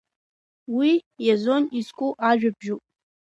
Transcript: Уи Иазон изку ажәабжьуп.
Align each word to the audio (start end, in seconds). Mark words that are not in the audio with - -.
Уи 0.75 0.91
Иазон 1.25 1.63
изку 1.79 2.07
ажәабжьуп. 2.29 2.81